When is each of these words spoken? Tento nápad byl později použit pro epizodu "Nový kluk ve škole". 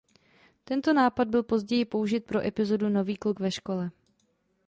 Tento 0.63 0.93
nápad 0.93 1.27
byl 1.27 1.43
později 1.43 1.85
použit 1.85 2.25
pro 2.25 2.39
epizodu 2.39 2.89
"Nový 2.89 3.17
kluk 3.17 3.39
ve 3.39 3.51
škole". 3.51 3.91